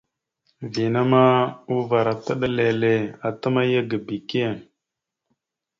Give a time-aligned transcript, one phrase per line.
[0.73, 1.23] Vina ma
[1.75, 2.93] uvar atəɗálele
[3.27, 4.43] atəmáya ebeke.